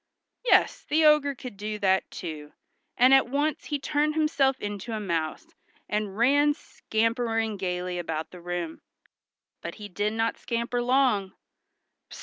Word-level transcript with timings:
Yes, 0.43 0.83
the 0.89 1.05
ogre 1.05 1.35
could 1.35 1.57
do 1.57 1.77
that, 1.77 2.09
too, 2.09 2.53
and 2.97 3.13
at 3.13 3.27
once 3.29 3.65
he 3.65 3.77
turned 3.77 4.15
himself 4.15 4.59
into 4.59 4.93
a 4.93 4.99
mouse, 4.99 5.45
and 5.87 6.17
ran, 6.17 6.55
scampering 6.55 7.55
gayly 7.55 7.99
about 7.99 8.31
the 8.31 8.41
room. 8.41 8.81
But 9.61 9.75
he 9.75 9.89
did 9.89 10.13
not 10.13 10.39
scamper 10.39 10.81
long. 10.81 11.33